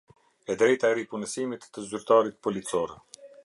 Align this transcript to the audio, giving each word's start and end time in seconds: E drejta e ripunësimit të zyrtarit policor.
E 0.53 0.55
drejta 0.61 0.87
e 0.93 0.95
ripunësimit 0.99 1.69
të 1.77 1.87
zyrtarit 1.93 2.43
policor. 2.49 2.99